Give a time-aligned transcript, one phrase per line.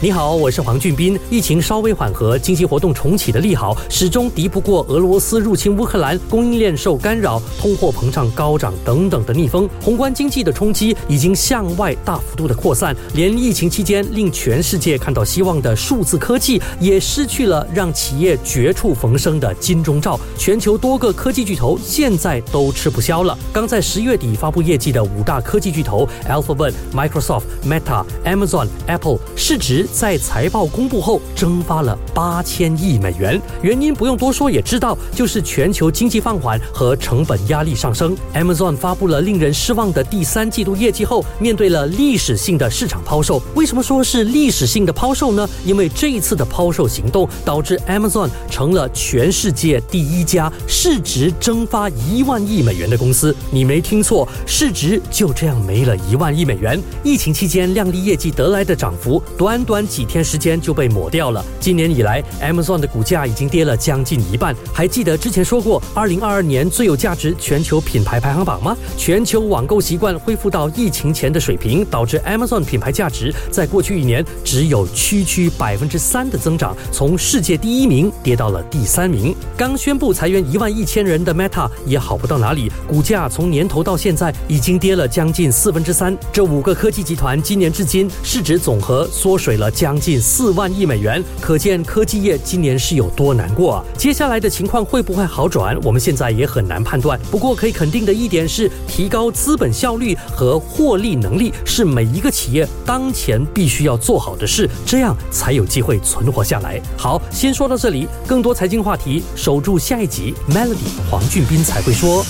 [0.00, 1.18] 你好，我是黄俊斌。
[1.28, 9.68] 疫情稍微缓和，经济活动重启的利好始终敌不过俄罗斯入侵乌克兰、供应链受干扰、通货膨胀高涨等等的逆风。
[9.82, 20.16] 宏观经济的冲击已经向外大幅度的扩散，连疫情期间令全世界看到希望的数字科技也失去了让企业绝处逢生的金钟罩。
[20.36, 23.36] 全球多个科技巨头现在都吃不消了。
[23.52, 29.87] 刚在十月底发布业绩的五大科技巨头 Alphabet、Microsoft、Meta、Amazon、Apple 市值。
[29.92, 38.16] 在财报公布后蒸发了八千亿美元，原因不用多说也知道，就是全球经济放缓和成本压力上升。
[38.34, 43.42] Amazon 发布了令人失望的第三季度业绩后，面对了历史性的市场抛售。
[43.54, 45.48] 为什么说是历史性的抛售呢？
[45.64, 53.34] 因为这一次的抛售行动导致 Amazon 成了全世界第一家市值蒸发一万亿美元的公司。
[53.50, 56.80] 你没听错，市值就这样没了一万亿美元。
[57.02, 59.77] 疫情期间亮丽业绩得来的涨幅，短短。
[59.86, 61.44] 几天时间就被抹掉了。
[61.60, 64.54] 今年以来，Amazon 的股价已经跌了将近一半。
[64.72, 68.76] 还记得之前说过，二零二二年最有价值全球品牌排行榜吗？
[68.96, 79.34] 全球网购习惯恢复到疫情前的水平，导致 Amazon 品牌价值在过去一年只有区区百分之三的增长，从世界第一名跌到了第三名。
[79.56, 86.16] 刚宣布裁员一万一千人的 Meta 也好不到哪里，股价从年头到现在已经跌了将近四分之三。
[86.32, 89.67] 这五个科技集团今年至今市值总和缩水了。
[89.70, 93.84] 将近四万亿美元，可见科技业今年是有多难过！
[93.96, 95.78] 接下来的情况会不会好转？
[95.82, 97.18] 我们现在也很难判断。
[97.30, 106.80] 不过可以肯定的一点是，提高资本效率和获利能力是每一个企业当前必须要做好的事，这样才有机会存活下来。
[106.96, 110.34] 好，先说到这里，更多财经话题，守住下一集。
[110.50, 112.24] Melody 黄俊斌才会说。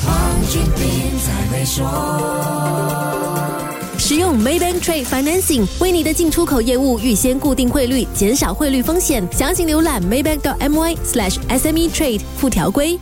[4.09, 9.23] 使用 Maybank Trade Financing 为你的进出口业务预先固定汇率，减少汇率风险。
[9.31, 12.99] 详情浏览 maybank.my/sme trade 附条规。